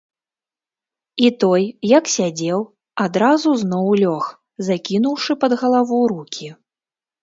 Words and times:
І 1.25 1.29
той, 1.43 1.63
як 1.97 2.09
сядзеў, 2.15 2.59
адразу 3.07 3.49
зноў 3.67 3.87
лёг, 4.03 4.23
закінуўшы 4.73 5.31
пад 5.47 5.51
галаву 5.65 6.07
рукі. 6.17 6.47